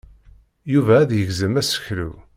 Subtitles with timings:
[0.71, 2.11] Yuba ad yegzem aseklu.